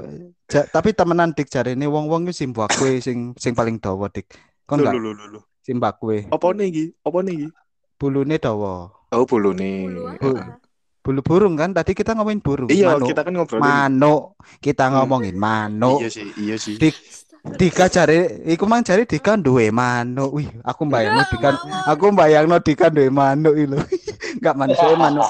ja, 0.54 0.62
tapi 0.64 0.94
temenan 0.94 1.34
dik 1.34 1.50
jarine 1.50 1.84
wong-wong 1.84 2.30
ku 2.30 2.32
simbakwe 2.32 3.02
sing 3.02 3.34
sing 3.36 3.52
paling 3.52 3.82
dawa 3.82 4.06
dik. 4.08 4.30
Kon 4.64 4.80
Lho 4.80 4.88
enggak 4.88 5.02
lho 5.02 5.12
lho 5.12 5.26
lho. 5.34 5.40
simbakwe. 5.60 6.30
Apa 6.30 6.54
nih 6.54 6.66
iki? 6.70 6.86
Apa 7.02 7.18
nih 7.20 7.34
iki? 7.34 7.48
Bulune 7.98 8.36
dawa. 8.38 8.92
Oh, 9.10 9.24
bulu 9.24 9.52
nih. 9.52 9.90
Bulu? 10.20 10.38
Bulu 11.04 11.20
burung 11.20 11.56
kan 11.56 11.72
tadi 11.72 11.92
kita 11.92 12.16
ngomongin 12.16 12.40
burung. 12.40 12.70
Iya, 12.72 12.96
Manuk. 12.96 13.08
kita 13.12 13.22
kan 13.22 13.34
ngobrolin. 13.34 13.64
manuk. 13.64 14.22
Kita 14.60 14.84
Hmm. 14.88 14.94
ngomongin 14.96 15.36
manuk. 15.36 16.00
Iya 16.00 16.10
sih, 16.10 16.28
iya 16.38 16.56
sih. 16.56 16.76
Dik 16.80 16.96
Dika 17.44 17.92
jare 17.92 18.40
iku 18.48 18.64
mang 18.64 18.88
jare 18.88 19.04
Dika 19.04 19.36
duwe 19.36 19.68
manuk. 19.68 20.32
Wih, 20.40 20.48
aku 20.64 20.88
mbayangno 20.88 21.20
Ya, 21.20 21.28
Dika 21.28 21.50
aku 21.92 22.06
mbayangno 22.16 22.56
Dika 22.64 22.88
duwe 22.88 23.12
manuk 23.12 23.52
iki 23.60 23.68
lho. 23.68 23.80
Enggak 24.40 24.56
manusia 24.56 24.96
manuk 24.96 25.28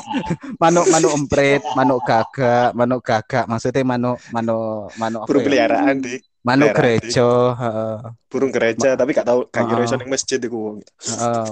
manuk 0.61 0.85
manuk 0.93 1.11
emprit, 1.17 1.61
manuk 1.73 1.99
gagak, 2.05 2.69
manuk 2.77 3.01
gagak. 3.01 3.49
Maksudnya 3.49 3.81
manuk 3.81 4.21
manuk 4.29 4.93
manuk 4.93 5.25
apa 5.25 5.29
Burung 5.33 5.41
ya? 5.41 5.47
peliharaan, 5.49 5.95
Dik. 6.05 6.21
Manuk 6.45 6.69
gereja, 6.77 7.29
heeh. 7.57 7.95
Burung 8.29 8.51
gereja, 8.53 8.89
tapi 8.93 9.09
gak 9.17 9.27
tahu 9.27 9.39
gak 9.49 9.63
kira 9.65 9.81
iso 9.81 9.95
ning 9.97 10.11
masjid 10.13 10.37
iku. 10.37 10.77
Heeh. 10.85 11.49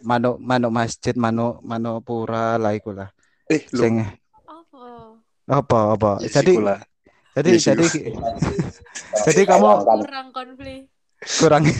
Manuk 0.00 0.40
manuk 0.40 0.72
masjid, 0.72 1.12
manuk 1.12 1.60
manuk 1.60 2.00
pura 2.08 2.56
lah 2.56 2.72
iku 2.72 2.96
lah. 2.96 3.12
Eh, 3.52 3.68
lho. 3.76 3.84
Sing 3.84 3.94
Apa? 4.48 4.82
apa 5.44 5.78
apa. 5.92 6.12
Ya, 6.24 6.40
Jadi 6.40 6.56
siku 6.56 6.64
lah. 6.64 6.80
Jadi 7.32 7.48
Ya, 7.48 7.58
siku. 7.58 7.70
jadi 7.76 7.86
Jadi 9.22 9.42
kamu- 9.44 9.80
Kurang 10.02 10.28
konflik. 10.30 10.80
kurang. 11.20 11.62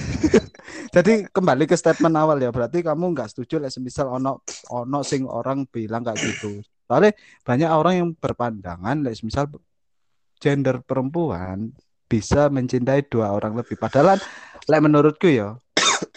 Jadi 0.90 1.24
kembali 1.26 1.64
ke 1.64 1.72
statement 1.72 2.12
awal 2.12 2.36
ya. 2.36 2.50
Berarti 2.50 2.82
kamu 2.82 3.14
nggak 3.14 3.30
setuju 3.30 3.56
lah 3.56 3.70
semisal 3.70 4.10
ono 4.10 4.42
ono 4.68 5.00
sing 5.00 5.22
orang 5.22 5.64
bilang 5.64 6.02
kayak 6.02 6.18
gitu. 6.20 6.58
Soalnya 6.84 7.14
banyak 7.40 7.70
orang 7.70 7.94
yang 7.96 8.08
berpandangan 8.12 9.00
lah 9.00 9.10
semisal 9.10 9.46
gender 10.36 10.82
perempuan 10.82 11.70
bisa 12.04 12.46
mencintai 12.46 13.06
dua 13.06 13.30
orang 13.30 13.54
lebih. 13.54 13.78
Padahal 13.78 14.18
lah 14.66 14.78
menurutku 14.78 15.26
ya 15.26 15.56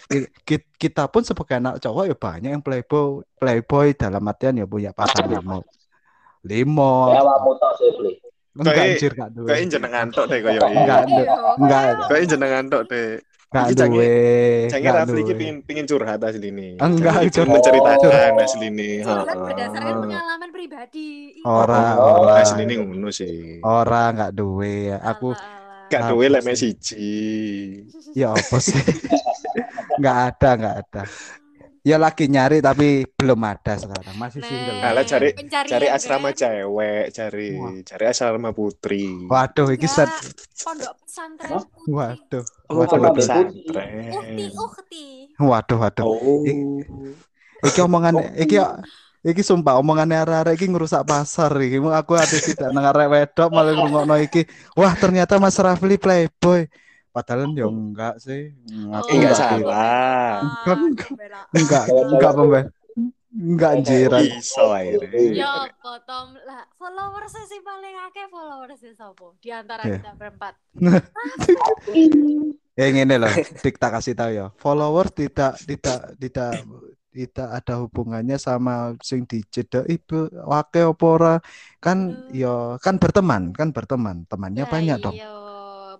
ki- 0.04 0.34
ki- 0.44 0.74
kita 0.74 1.06
pun 1.06 1.22
sebagai 1.22 1.56
anak 1.56 1.78
cowok 1.78 2.04
ya 2.06 2.16
banyak 2.16 2.50
yang 2.52 2.64
playboy 2.64 3.22
playboy 3.34 3.94
dalam 3.94 4.26
artian 4.26 4.58
ya 4.58 4.66
punya 4.66 4.92
pacar 4.92 5.24
limo 5.26 5.62
limo 6.42 6.94
Enggak 8.54 8.76
anjir 8.78 9.12
enggak 9.12 9.30
duwe 9.34 9.48
Kayak 9.50 9.66
jenengan 9.68 10.06
tok 10.10 10.26
deh 10.30 10.40
koyo 10.40 10.60
Enggak, 10.62 11.02
iki. 11.04 11.14
Duh. 11.14 11.26
enggak 11.58 11.84
Kayak 12.06 12.26
jenengan 12.30 12.64
tok 12.70 12.84
deh. 12.86 13.10
enggak 13.50 13.68
duwe 13.72 14.14
Jangan 14.66 14.78
enggak 14.80 14.94
Rafli 14.96 15.14
iki 15.14 15.26
duwe. 15.26 15.38
pingin 15.38 15.58
pingin 15.62 15.86
curhat 15.86 16.20
asli 16.22 16.50
nih. 16.50 16.72
Enggak, 16.78 17.14
curhat. 17.30 17.54
menceritakan 17.54 18.32
asli 18.40 18.68
nih. 18.70 18.96
Curhat 19.02 19.38
berdasarkan 19.38 19.96
pengalaman 20.00 20.50
pribadi. 20.50 21.08
Ora, 21.42 21.82
ora. 21.96 22.34
Asli 22.40 22.64
nih 22.64 22.76
ngono 22.78 23.10
sih. 23.10 23.58
Ora 23.62 24.10
enggak 24.10 24.32
duwe. 24.34 24.94
Aku. 24.96 25.34
Gak 25.90 26.00
Apa 26.00 26.10
duwe 26.10 26.26
lek 26.26 26.42
siji. 26.54 27.06
ya 28.14 28.34
apa 28.34 28.58
sih? 28.58 28.74
Enggak 30.02 30.18
ada, 30.34 30.50
enggak 30.58 30.76
ada. 30.82 31.04
Ya 31.84 32.00
lagi 32.00 32.32
nyari 32.32 32.64
tapi 32.64 33.04
belum 33.04 33.36
ada 33.44 33.76
sekarang. 33.76 34.16
Masih 34.16 34.40
Nah, 34.40 34.48
single. 34.48 34.80
Alah, 34.80 35.04
cari- 35.04 35.36
pencarian, 35.36 35.68
Cari 35.68 35.88
asrama 35.92 36.32
kan? 36.32 36.40
cewek, 36.40 37.04
cari 37.12 37.48
Wah. 37.60 37.72
cari 37.84 38.06
asrama 38.08 38.50
putri. 38.50 39.04
Waduh, 39.28 39.68
iki 39.68 39.92
set. 39.92 40.08
Enggak, 40.08 40.24
pondok 40.64 40.94
pesantren. 41.04 41.52
Waduh. 41.86 42.44
Oh, 42.72 42.76
Waduh, 42.80 42.88
kalau 42.88 43.04
waduh. 43.04 43.16
pesantren. 43.20 43.88
Ukti, 44.16 44.46
ukti. 44.56 45.06
Waduh, 45.36 45.78
waduh. 45.78 46.06
Oh. 46.08 46.40
Iki 47.64 47.80
omongan 47.84 48.16
iki 48.40 48.56
iki 49.24 49.44
sumpah 49.44 49.76
omongannya 49.76 50.24
arek-arek 50.24 50.56
iki 50.56 50.72
ngerusak 50.72 51.04
pasar 51.04 51.52
iki. 51.60 51.84
Mau 51.84 51.92
Aku 51.92 52.16
ate 52.16 52.40
tidak 52.40 52.72
nang 52.72 52.88
arek 52.88 53.12
wedok 53.12 53.52
malah 53.52 53.76
ngrungokno 53.76 54.16
iki. 54.24 54.48
Wah, 54.80 54.96
ternyata 54.96 55.36
Mas 55.36 55.60
Rafli 55.60 56.00
playboy. 56.00 56.64
Padahal 57.14 57.54
ya 57.54 57.70
enggak 57.70 58.18
sih. 58.18 58.50
Eh, 58.50 58.74
enggak 58.74 59.06
enggak 59.06 59.34
salah. 59.38 60.42
Enggak. 60.66 60.78
Enggak, 61.54 61.84
enggak 61.86 62.32
pembel. 62.34 62.64
Enggak 63.34 63.70
anjiran. 63.78 64.22
Iso 64.26 64.66
akhirnya. 64.70 65.20
Ya 65.34 65.50
apa 65.70 65.92
Tom 66.06 66.34
lah 66.42 66.66
followers 66.74 67.34
sih 67.46 67.62
paling 67.62 67.96
akeh 68.10 68.26
followers 68.30 68.82
sopo 68.94 69.38
di 69.38 69.50
antara 69.50 69.86
Ya. 69.86 69.98
kita 70.02 70.12
berempat. 70.18 70.54
Ya 72.74 72.90
ngene 72.90 73.22
loh, 73.22 73.30
Dik 73.62 73.78
tak 73.78 74.02
kasih 74.02 74.18
tahu 74.18 74.32
ya. 74.34 74.46
Followers 74.58 75.14
tidak 75.14 75.62
tidak 75.62 76.18
tidak 76.18 76.66
tidak 77.14 77.50
ada 77.54 77.74
hubungannya 77.86 78.42
sama 78.42 78.98
sing 79.06 79.30
dicedek 79.30 79.86
ibu 79.86 80.26
wake 80.50 80.82
apa 80.82 81.06
ora 81.06 81.36
kan 81.78 82.10
Hmm. 82.10 82.34
ya 82.34 82.54
kan 82.82 82.98
berteman 82.98 83.54
kan 83.54 83.70
berteman 83.70 84.26
temannya 84.26 84.66
Lah 84.66 84.72
banyak 84.74 84.98
dong 84.98 85.14
iya, 85.14 85.30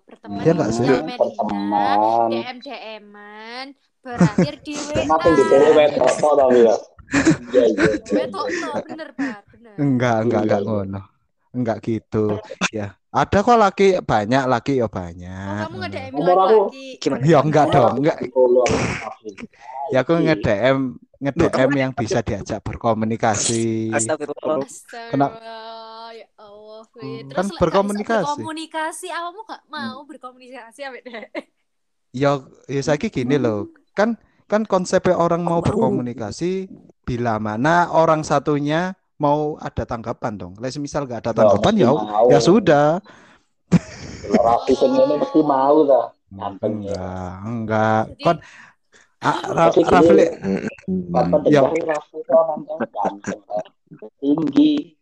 berteman 0.04 0.38
Iya 0.38 0.52
di 0.52 0.62
sosial 0.68 1.00
media. 1.02 1.88
DM 2.28 2.56
DM-an, 2.60 3.66
berakhir 4.00 4.54
di 4.60 4.74
WA. 4.74 5.02
Makin 5.06 5.30
di 5.30 5.42
sini 5.42 5.68
wetok 5.72 6.12
tok 6.16 6.32
tapi 6.36 6.58
ya. 6.60 6.76
Iya, 7.50 7.64
iya. 7.64 7.88
Wetok 8.14 8.46
tok, 8.50 8.74
bener 8.86 9.08
Pak, 9.12 9.38
bener. 9.50 9.74
enggak 9.76 10.16
enggak 10.22 10.40
enggak 10.44 10.60
Iya. 10.60 10.66
ngono 10.66 11.00
enggak 11.50 11.78
gitu 11.80 12.24
ya 12.70 12.86
ada 13.08 13.38
kok 13.38 13.54
laki 13.54 13.88
banyak 14.02 14.42
laki 14.44 14.72
ya 14.74 14.86
Oh, 14.86 14.90
banyak 14.90 15.62
kamu 15.62 15.76
nge-DM. 15.86 16.12
Gimana? 16.98 17.22
ya 17.22 17.38
enggak 17.38 17.64
dong 17.70 17.94
enggak 18.02 18.16
ya 19.90 19.98
aku 20.02 20.12
Iya. 20.14 20.22
nge-DM 20.26 20.78
nge-DM 21.22 21.70
yang 21.72 21.90
bisa 21.92 22.18
diajak 22.20 22.58
berkomunikasi 22.60 23.90
Astagfirullah. 23.90 24.58
Ya. 24.60 24.66
Fi. 24.66 25.10
Hmm, 26.92 27.28
Terus 27.30 27.36
kan 27.36 27.46
berkomunikasi. 27.56 28.24
Berkomunikasi, 28.24 29.06
awakmu 29.08 29.40
gak 29.48 29.62
mau 29.70 29.98
berkomunikasi 30.04 30.80
ambek 30.84 31.02
dek. 31.06 31.26
Ya, 32.14 32.38
ya 32.70 32.80
saiki 32.84 33.10
gini 33.10 33.40
loh. 33.40 33.72
Kan 33.96 34.20
kan 34.44 34.62
konsepnya 34.68 35.16
orang 35.18 35.42
mau 35.42 35.64
berkomunikasi 35.64 36.68
bila 37.02 37.40
mana 37.40 37.90
orang 37.90 38.22
satunya 38.22 38.94
mau 39.18 39.56
ada 39.58 39.82
tanggapan 39.82 40.38
dong. 40.38 40.52
Lah 40.60 40.70
misal 40.78 41.08
gak 41.08 41.26
ada 41.26 41.32
tanggapan 41.32 41.74
ya 41.80 41.90
mau. 41.90 42.30
ya 42.30 42.38
sudah. 42.38 43.02
Raffi 44.24 44.74
sendiri 44.78 45.18
mesti 45.20 45.40
mau. 45.42 45.84
Ganteng 46.34 46.82
ya. 46.82 47.40
Enggak, 47.46 48.02
enggak. 48.14 48.24
Kon 48.24 48.38
Ah, 49.24 49.40
Rafli 49.72 49.80
Bapak 51.08 51.48
ya. 51.48 51.64
Tinggi, 54.20 55.00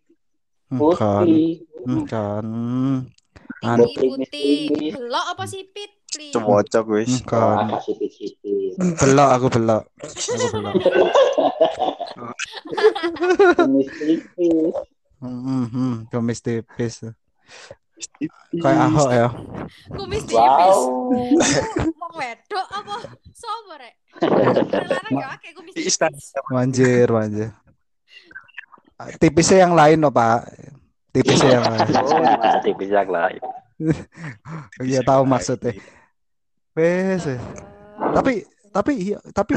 putih. 0.76 1.66
kan 2.08 2.46
Anu. 3.62 3.86
Tinggi 3.86 4.10
putih, 4.10 4.90
belok 4.90 5.26
apa 5.38 5.44
sipit, 5.46 6.02
Pli? 6.10 6.34
Cocok 6.34 6.84
wis. 6.98 7.22
kan 7.22 7.78
sipit-sipit. 7.78 8.74
belok 8.98 9.30
aku 9.38 9.46
belok. 9.54 9.82
Aku 10.02 10.46
belok. 10.50 10.74
Kumis 13.56 13.88
tipis. 13.96 14.74
Hmm, 15.22 15.64
hmm, 15.70 15.94
kumis 16.10 16.40
tipis. 16.42 16.94
Kayak 18.58 18.80
Ahok 18.90 19.10
ya. 19.14 19.28
Kumis 19.94 20.26
tipis. 20.26 20.36
Wow. 20.36 21.14
Wong 22.02 22.14
wedok 22.18 22.66
apa? 22.66 22.94
Sopo 23.30 23.72
rek? 23.78 23.94
Larang 24.90 25.12
ya 25.16 25.26
akeh 25.38 25.54
kumis 25.54 25.72
tipis. 25.78 26.34
Manjir, 26.50 27.08
manjir. 27.08 27.54
Tipisnya 29.21 29.59
yang 29.68 29.75
lain 29.75 29.99
loh, 30.02 30.12
Pak. 30.12 30.38
Tipisnya 31.12 31.61
yang 31.61 31.64
lain. 31.68 31.88
Oh, 32.02 32.61
tipis 32.64 32.90
yang 32.90 33.11
lain. 33.11 33.40
Iya 34.88 35.00
tahu 35.02 35.26
maksudnya. 35.26 35.75
Wes. 36.73 37.26
wes. 37.26 37.40
Tapi 37.99 38.47
tapi 38.73 38.92
iya, 38.97 39.18
tapi 39.37 39.54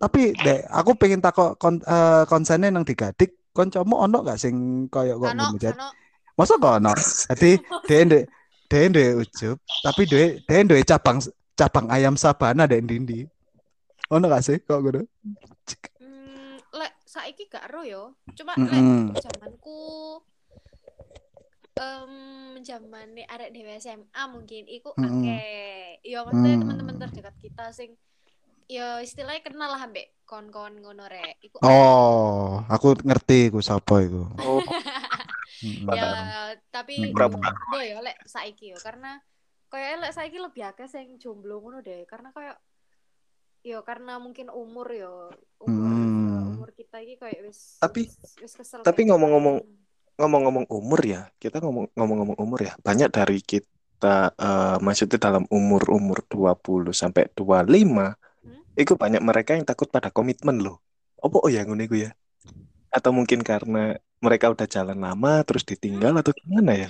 tapi 0.00 0.32
dek 0.32 0.64
aku 0.72 0.90
pengen 0.96 1.20
takok 1.20 1.60
kon, 1.60 1.78
eh, 1.84 2.22
konsennya 2.26 2.72
nang 2.72 2.86
digadik 2.86 3.50
koncomu 3.54 4.00
ono 4.02 4.24
gak 4.24 4.40
sing 4.40 4.86
koyo 4.88 5.20
kok 5.20 5.32
ngono. 5.34 5.70
Masa 6.34 6.54
kok 6.58 6.74
ono? 6.80 6.92
Dadi 7.30 7.50
dek 7.88 8.00
ndek 8.08 8.24
dek 8.70 8.84
ndek 8.90 9.10
ujub, 9.20 9.56
tapi 9.84 10.02
dek 10.08 10.30
dek 10.48 10.60
ndek 10.66 10.80
cabang 10.88 11.18
cabang 11.54 11.86
ayam 11.92 12.14
sabana 12.18 12.64
dek 12.66 12.82
ndi 12.82 13.26
Ono 14.12 14.24
gak 14.28 14.44
sih 14.44 14.56
kok 14.64 14.80
ngono? 14.80 15.04
Hmm, 17.14 17.22
saiki 17.22 17.46
gak 17.46 17.70
ero 17.70 17.82
yo. 17.86 18.02
Cuma 18.34 18.58
Mm-mm. 18.58 19.14
lek 19.14 19.22
zamanku 19.22 19.78
em 21.74 22.12
zaman 22.62 23.08
arek 23.34 23.50
dhewe 23.54 23.78
SMA 23.78 24.22
mungkin 24.30 24.66
iku 24.66 24.90
Mm-mm. 24.98 25.22
akeh. 25.22 26.02
Ya 26.02 26.26
maksudnya 26.26 26.58
Mm. 26.58 26.62
teman-teman 26.62 26.96
terdekat 26.98 27.34
kita 27.38 27.70
sing 27.70 27.94
ya 28.66 28.98
istilahnya 28.98 29.42
kenal 29.46 29.70
lah 29.70 29.86
ambek 29.86 30.10
kon-kon 30.26 30.74
ngono 30.82 31.06
rek. 31.06 31.38
Iku 31.42 31.62
Oh, 31.62 32.62
aku 32.66 32.98
ngerti 33.06 33.54
iku 33.54 33.62
sapa 33.62 34.02
iku. 34.02 34.26
Oh, 34.42 34.58
ya 35.98 36.10
tapi 36.74 37.14
bo 37.70 37.78
ya 37.80 38.02
lek 38.02 38.18
saiki 38.26 38.74
yo 38.74 38.78
karena 38.82 39.22
kayak 39.70 40.02
lek 40.02 40.12
saiki 40.14 40.38
lebih 40.38 40.62
akeh 40.70 40.86
sing 40.90 41.16
jomblo 41.22 41.62
ngono 41.62 41.78
deh 41.80 42.04
karena 42.06 42.30
kayak 42.34 42.58
yo 43.64 43.80
karena 43.80 44.20
mungkin 44.20 44.52
umur 44.52 44.92
yo 44.92 45.32
umur 45.64 45.88
Hmm. 45.88 45.93
Umur 46.64 46.72
kita 46.72 46.96
iki 47.04 47.14
kayak 47.20 47.40
wis 47.44 47.76
Tapi- 47.78 48.08
wis- 48.08 48.36
wis 48.40 48.52
kesel 48.56 48.80
tapi 48.80 49.00
ngomong-ngomong- 49.04 49.60
gitu. 49.60 49.82
ngomong-ngomong 50.14 50.66
umur 50.70 51.00
ya, 51.02 51.26
kita 51.36 51.58
ngomong 51.58 51.90
ngomong-ngomong 51.92 52.38
umur 52.38 52.60
ya, 52.62 52.72
banyak 52.80 53.10
dari 53.10 53.42
kita 53.42 54.32
eh, 54.36 54.76
maksudnya 54.80 55.18
dalam 55.18 55.44
umur-umur 55.48 56.22
20 56.28 56.92
sampai 56.92 57.26
25, 57.32 58.14
Hmm? 58.44 58.62
itu 58.76 58.94
banyak 58.94 59.22
mereka 59.24 59.56
yang 59.56 59.64
takut 59.64 59.88
pada 59.88 60.12
komitmen 60.12 60.60
loh. 60.60 60.78
Apa 61.18 61.40
oh 61.40 61.48
ya 61.48 61.64
iku 61.64 61.96
ya? 61.96 62.12
Atau 62.92 63.10
mungkin 63.10 63.40
karena 63.40 63.96
mereka 64.20 64.52
udah 64.52 64.68
jalan 64.68 65.00
lama 65.00 65.40
terus 65.42 65.64
ditinggal 65.64 66.14
atau 66.20 66.32
gimana 66.32 66.72
ya? 66.76 66.88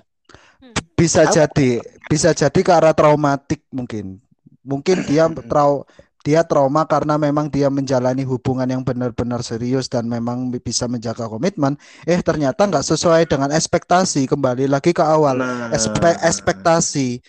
Bisa 0.94 1.26
Apa? 1.26 1.32
jadi, 1.32 1.82
bisa 2.06 2.30
jadi 2.34 2.60
ke 2.60 2.72
arah 2.72 2.94
traumatik 2.94 3.62
mungkin. 3.70 4.18
Mungkin 4.64 5.04
dia 5.04 5.28
trau 5.44 5.84
dia 6.24 6.40
trauma 6.40 6.88
karena 6.88 7.20
memang 7.20 7.52
dia 7.52 7.68
menjalani 7.68 8.24
hubungan 8.24 8.64
yang 8.64 8.80
benar-benar 8.80 9.44
serius 9.44 9.92
dan 9.92 10.08
memang 10.08 10.48
bisa 10.56 10.88
menjaga 10.88 11.28
komitmen. 11.28 11.76
Eh 12.08 12.16
ternyata 12.24 12.64
nggak 12.64 12.80
sesuai 12.80 13.28
dengan 13.28 13.52
ekspektasi. 13.52 14.24
Kembali 14.24 14.64
lagi 14.64 14.96
ke 14.96 15.04
awal. 15.04 15.36
Nah, 15.36 15.68
Espe- 15.68 16.16
ekspektasi. 16.24 17.20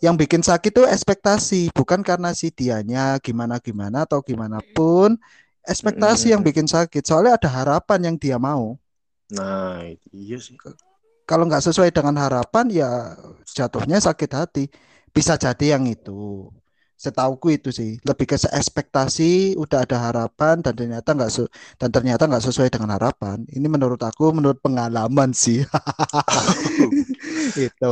Yang 0.00 0.14
bikin 0.26 0.42
sakit 0.42 0.72
tuh 0.72 0.88
ekspektasi, 0.88 1.70
bukan 1.76 2.00
karena 2.02 2.32
si 2.32 2.48
dianya 2.50 3.20
gimana-gimana 3.20 4.08
atau 4.08 4.24
gimana 4.24 4.58
pun. 4.72 5.14
Ekspektasi 5.62 6.34
yang 6.34 6.42
Mm. 6.42 6.48
bikin 6.48 6.66
sakit. 6.66 7.06
Soalnya 7.06 7.38
ada 7.38 7.46
harapan 7.52 8.10
yang 8.10 8.16
dia 8.16 8.40
mau. 8.40 8.80
nah 9.32 9.80
iya 10.12 10.36
sih. 10.36 10.56
Kalau 11.24 11.48
nggak 11.48 11.64
sesuai 11.64 11.88
dengan 11.88 12.12
harapan, 12.20 12.68
ya 12.68 13.16
jatuhnya 13.48 13.96
sakit 13.96 14.30
hati. 14.32 14.64
Bisa 15.08 15.36
jadi 15.40 15.76
yang 15.78 15.84
itu. 15.88 16.52
Setauku 17.02 17.46
itu 17.58 17.68
sih 17.78 17.90
lebih 18.08 18.26
ke 18.30 18.36
ekspektasi, 18.60 19.58
udah 19.62 19.78
ada 19.84 19.96
harapan 20.06 20.54
dan 20.64 20.72
ternyata 20.78 21.08
nggak 21.18 21.30
dan 21.80 21.90
ternyata 21.90 22.22
nggak 22.30 22.44
sesuai 22.46 22.68
dengan 22.74 22.90
harapan. 22.96 23.42
Ini 23.50 23.66
menurut 23.74 23.98
aku, 24.06 24.30
menurut 24.36 24.58
pengalaman 24.62 25.30
sih. 25.34 25.66
Itu, 27.56 27.86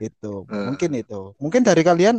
itu 0.00 0.32
Eh. 0.50 0.56
mungkin 0.66 0.90
itu. 0.96 1.20
Mungkin 1.42 1.62
dari 1.68 1.82
kalian 1.84 2.16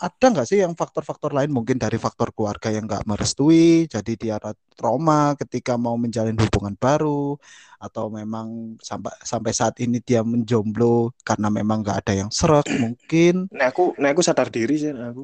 ada 0.00 0.26
nggak 0.32 0.46
sih 0.48 0.58
yang 0.64 0.72
faktor-faktor 0.74 1.30
lain? 1.36 1.50
Mungkin 1.52 1.76
dari 1.76 2.00
faktor 2.00 2.32
keluarga 2.34 2.68
yang 2.72 2.88
nggak 2.88 3.04
merestui, 3.06 3.84
jadi 3.86 4.12
dia 4.16 4.36
ra- 4.40 4.56
trauma 4.74 5.36
ketika 5.36 5.76
mau 5.76 5.94
menjalin 6.00 6.34
hubungan 6.40 6.74
baru, 6.80 7.36
atau 7.78 8.08
memang 8.08 8.76
sampai 8.80 9.12
sampai 9.22 9.52
saat 9.52 9.76
ini 9.84 10.00
dia 10.00 10.24
menjomblo 10.24 11.12
karena 11.22 11.48
memang 11.52 11.84
nggak 11.84 11.98
ada 12.06 12.12
yang 12.26 12.30
serak 12.32 12.66
mungkin. 12.80 13.46
Nah 13.56 13.66
aku, 13.70 13.82
nah 14.00 14.08
aku 14.12 14.22
sadar 14.28 14.48
diri 14.56 14.74
sih 14.82 14.90
nah 14.96 15.06
aku. 15.12 15.22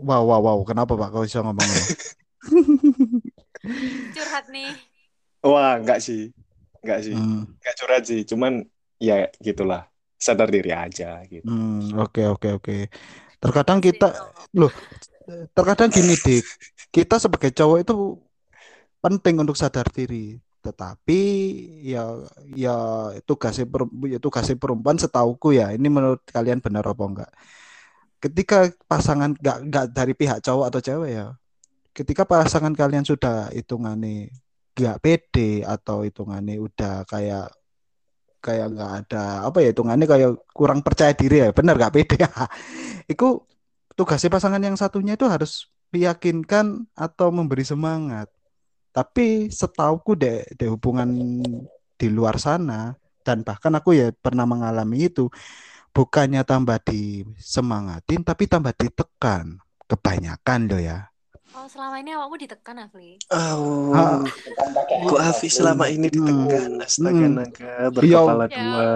Wow, 0.00 0.22
wow, 0.28 0.40
wow. 0.40 0.58
Kenapa 0.62 0.92
Pak? 0.94 1.08
Kau 1.12 1.24
bisa 1.26 1.42
ngomong 1.42 1.66
curhat 4.14 4.46
nih 4.52 4.72
Wah 5.44 5.76
enggak 5.76 6.00
sih, 6.00 6.32
enggak 6.80 7.00
sih, 7.04 7.16
Hmm, 7.16 7.44
enggak 7.60 7.74
curhat 7.76 8.02
sih. 8.08 8.20
Cuman 8.24 8.64
ya 8.96 9.28
gitulah, 9.44 9.84
sadar 10.16 10.48
diri 10.48 10.72
aja 10.72 11.20
gitu. 11.28 11.44
hmm, 11.44 12.00
oke, 12.00 12.22
oke, 12.34 12.48
oke. 12.58 12.76
Terkadang 13.42 13.78
kita, 13.84 14.06
no. 14.56 14.68
terkadang 15.56 15.90
gini, 15.92 16.14
Dik. 16.16 16.44
Kita 16.94 17.16
sebagai 17.20 17.50
cowok 17.52 17.78
itu 17.84 17.94
penting 19.04 19.34
untuk 19.42 19.56
sadar 19.58 19.86
diri. 19.92 20.40
Tetapi 20.64 21.20
ya, 21.84 22.02
ya 22.56 22.76
tugasnya 23.28 23.68
perempuan, 23.68 24.08
ya 24.16 24.18
tugasnya 24.22 24.56
perempuan 24.56 24.96
setauku 24.96 25.52
ya. 25.56 25.72
Ini 25.76 25.88
menurut 25.92 26.24
kalian 26.32 26.60
benar 26.64 26.84
apa 26.88 27.04
enggak? 27.04 27.30
Ketika 28.24 28.72
pasangan 28.88 29.36
nggak 29.36 29.58
nggak 29.68 29.86
dari 29.92 30.16
pihak 30.16 30.40
cowok 30.40 30.72
atau 30.72 30.80
cewek 30.80 31.10
ya, 31.12 31.26
ketika 31.92 32.24
pasangan 32.24 32.72
kalian 32.72 33.04
sudah 33.04 33.52
hitungannya 33.52 34.32
nggak 34.72 34.98
pede 35.04 35.60
atau 35.60 36.02
hitungannya 36.08 36.56
udah 36.56 37.04
kayak 37.04 37.52
kayak 38.40 38.66
nggak 38.72 38.92
ada 39.04 39.44
apa 39.48 39.58
ya 39.60 39.76
hitungannya 39.76 40.06
kayak 40.08 40.30
kurang 40.56 40.80
percaya 40.80 41.12
diri 41.12 41.44
ya 41.44 41.52
benar 41.52 41.76
nggak 41.76 41.92
pede. 41.92 42.16
Itu 43.12 43.44
tugasnya 43.92 44.32
pasangan 44.32 44.62
yang 44.64 44.74
satunya 44.80 45.14
itu 45.14 45.28
harus 45.28 45.68
meyakinkan 45.94 46.88
atau 46.96 47.28
memberi 47.30 47.62
semangat. 47.62 48.26
Tapi 48.90 49.52
setauku 49.52 50.16
deh 50.18 50.42
deh 50.56 50.70
hubungan 50.72 51.10
di 51.94 52.08
luar 52.10 52.40
sana 52.40 52.94
dan 53.22 53.46
bahkan 53.46 53.72
aku 53.74 53.96
ya 53.96 54.10
pernah 54.12 54.44
mengalami 54.46 55.08
itu 55.08 55.30
bukannya 55.94 56.42
tambah 56.42 56.82
disemangatin 56.82 58.20
tapi 58.20 58.44
tambah 58.44 58.74
ditekan 58.74 59.62
kebanyakan 59.86 60.60
loh 60.66 60.82
ya 60.82 60.98
oh 61.54 61.70
selama 61.70 62.02
ini 62.02 62.10
awakmu 62.10 62.34
ditekan 62.36 62.82
Afli 62.82 63.14
Oh, 63.30 63.94
Ah. 63.94 64.18
Kok 65.06 65.20
Afi 65.20 65.46
selama 65.46 65.86
ini 65.86 66.10
ditekan, 66.10 66.82
astaga 66.82 67.14
Hmm. 67.14 67.34
naga 67.36 67.74
berkepala 67.88 68.46
ya 68.46 68.56
dua. 68.56 68.86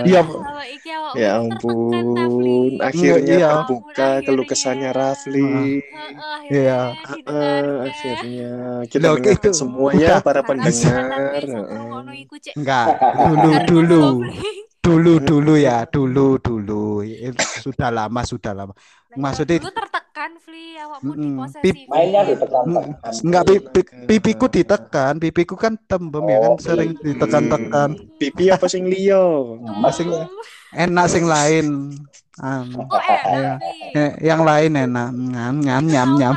Iya. 0.00 0.22
selama 0.24 0.62
iki 0.64 0.90
awakmu 0.90 1.16
Ya 1.16 1.30
tertekan 1.36 1.76
Afli 2.16 2.56
ampun, 2.56 2.72
akhirnya 2.80 3.36
Iya. 3.36 3.48
terbuka 3.52 4.08
keluh 4.24 4.46
kesahnya 4.46 4.90
Rafli. 4.90 5.44
Heeh, 5.44 6.10
Iya. 6.48 6.80
akhirnya 6.88 7.04
Ah, 7.04 7.12
didengarkan. 7.12 7.84
akhirnya 7.84 8.52
kita 8.86 8.96
Loh, 9.02 9.12
mengingatkan 9.12 9.36
itu 9.36 9.48
semuanya 9.52 10.08
para 10.22 10.40
pendengar. 10.40 11.42
Enggak 12.54 12.86
dulu 13.28 13.50
dulu. 13.68 14.02
Dulu 14.86 15.18
dulu 15.20 15.54
ya 15.58 15.82
dulu 15.84 16.38
dulu 16.38 17.02
sudah 17.58 17.90
lama 17.90 18.22
sudah 18.22 18.54
lama 18.54 18.70
Lah, 18.72 18.82
ya, 19.10 19.16
Maksudnya- 19.18 19.58
dulu 19.58 19.72
tertekan 19.72 20.30
Fli 20.36 20.66
awakmu 20.76 21.12
diposesif 21.14 21.74
mainnya 21.86 22.22
ditekan-tekan. 22.22 23.12
enggak 23.20 23.42
pi- 23.44 23.64
pi- 23.64 23.90
pipiku 24.06 24.46
ditekan 24.46 25.12
pipiku 25.18 25.54
kan 25.54 25.74
tembem 25.82 26.22
ya 26.24 26.38
kan 26.38 26.50
Oh, 26.50 26.58
sering 26.58 26.90
iya. 26.92 27.02
ditekan-tekan 27.04 27.88
Pipi 28.16 28.44
apa 28.48 28.66
sing 28.66 28.86
liyo? 28.86 29.58
masing 29.76 30.08
enak 30.72 31.06
sing 31.08 31.24
lain 31.26 31.66
kok 32.36 33.02
enak 33.02 33.26
Iya. 33.26 33.52
Eh, 33.92 34.10
yang 34.22 34.42
lain 34.42 34.72
enak 34.76 35.08
nyam 35.10 35.54
nyam 35.58 35.84
nyam 35.84 36.10
nyam. 36.14 36.34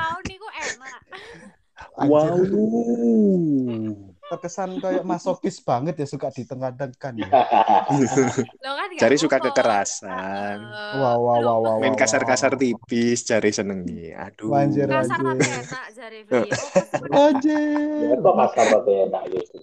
Wow. 1.99 2.39
Terkesan 4.29 4.69
kayak 4.77 5.03
masokis 5.03 5.57
banget 5.59 5.97
ya 5.97 6.05
suka 6.05 6.29
ditekan-tekan 6.29 7.13
ya 7.17 7.29
Lo 8.63 8.71
kan 8.77 8.87
Cari 8.99 9.15
suka 9.17 9.37
kekerasan. 9.41 10.57
Wow 10.99 11.17
Lo 11.17 11.41
wow 11.41 11.57
wow 11.63 11.75
Main 11.81 11.95
kasar-kasar 11.95 12.53
wow. 12.53 12.61
tipis, 12.61 13.25
cari 13.25 13.49
senengi. 13.49 14.11
Aduh. 14.13 14.53
Anjir, 14.53 14.85
kasar 14.85 15.17
tapi 15.17 15.45
enak 15.47 15.81
Oh, 16.29 16.45
sebenarnya 16.93 17.19
Anjir. 17.29 18.05
Ya 18.05 18.15
kok 18.19 18.35
kasar 18.37 18.65
tapi 18.69 18.91
enak 19.07 19.23
gitu. 19.33 19.57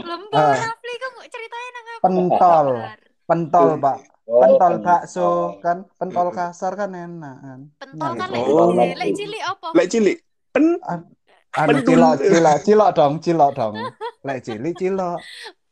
lembur 0.00 0.40
Ah. 0.40 0.56
Rafli 0.58 0.94
kamu 0.96 1.20
ceritain 1.28 1.70
nang 1.70 1.84
aku 1.86 2.00
Pentol. 2.02 2.68
Pentol 3.28 3.68
pak 3.78 3.96
Oh, 4.30 4.38
pentol 4.46 4.78
bakso 4.78 5.58
kan 5.58 5.82
pentol 5.98 6.30
kasar 6.30 6.78
kan 6.78 6.94
enak 6.94 7.36
kan 7.42 7.60
pentol 7.82 8.14
kan 8.14 8.30
Nah, 8.30 8.38
lek 8.38 8.46
Oh. 8.46 8.70
gede, 8.70 8.88
lek 8.94 9.10
cilik 9.18 9.42
apa 9.42 9.66
Lek 9.74 9.86
cilik. 9.90 10.16
Pen. 10.54 10.66
Anu 11.56 11.78
cilok 11.82 12.14
cilok 12.22 12.58
cilok 12.66 12.90
dong 12.94 13.14
cilok 13.18 13.50
dong 13.58 13.74
lek 14.26 14.38
cilik 14.46 14.74
cilok 14.78 15.20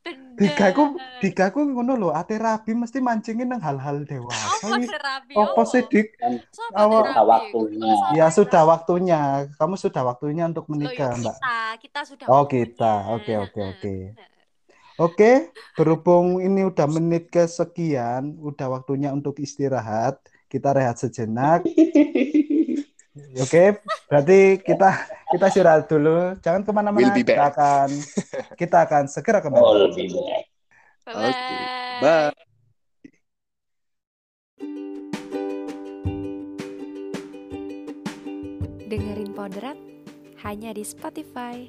Benda. 0.08 0.40
digaku 0.40 0.82
digaku 1.20 1.58
ngono 1.68 1.92
lho 1.98 2.08
ate 2.14 2.38
rabi 2.38 2.72
mesti 2.72 3.02
mancingin 3.02 3.50
nang 3.50 3.60
hal-hal 3.60 4.06
dewasa 4.06 4.70
apa 4.70 4.88
apa 5.34 5.62
sih 5.66 5.82
dik 5.90 6.08
terapi? 6.16 7.26
waktunya. 7.26 7.92
Ya 8.14 8.26
sudah 8.30 8.62
waktunya 8.64 9.50
kamu 9.58 9.74
sudah 9.76 10.02
waktunya 10.06 10.46
untuk 10.46 10.64
Loh, 10.70 10.72
ya 10.72 10.78
menikah 10.78 11.10
mbak 11.18 11.36
kita 11.36 11.58
kita 11.82 12.00
sudah 12.06 12.26
Oh, 12.30 12.44
kita. 12.46 12.94
Oke, 13.18 13.34
oke, 13.36 13.60
oke. 13.60 13.94
Oke, 14.98 15.54
berhubung 15.78 16.42
ini 16.42 16.66
udah 16.66 16.86
menit 16.90 17.30
kesekian, 17.30 18.34
udah 18.42 18.66
waktunya 18.78 19.14
untuk 19.14 19.38
istirahat. 19.38 20.18
Kita 20.50 20.74
rehat 20.74 20.98
sejenak. 20.98 21.62
Oke, 23.38 23.78
berarti 24.10 24.58
kita 24.58 24.90
kita 25.30 25.44
istirahat 25.46 25.86
dulu. 25.86 26.34
Jangan 26.42 26.66
ke 26.66 26.70
mana-mana. 26.74 26.98
We'll 26.98 27.14
be 27.14 27.22
Kita 27.22 27.38
back. 27.38 27.54
akan 27.54 27.88
kita 28.58 28.76
akan 28.88 29.02
segera 29.06 29.38
kembali. 29.38 29.62
Oh, 29.62 29.74
lebih 29.86 30.10
baik. 30.10 30.44
Bye-bye. 31.06 31.30
Oke. 31.30 31.56
Bye. 32.02 32.32
Dengerin 38.88 39.36
Podrat 39.36 39.76
hanya 40.40 40.72
di 40.72 40.82
Spotify. 40.82 41.68